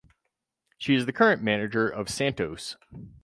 [0.79, 2.75] She is the current manager of Santos.